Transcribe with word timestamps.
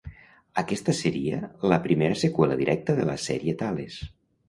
Aquesta 0.61 0.95
seria 0.99 1.43
la 1.73 1.79
primera 1.85 2.19
seqüela 2.25 2.61
directa 2.65 2.99
de 3.01 3.09
la 3.15 3.23
sèrie 3.29 3.59
Tales. 3.65 4.05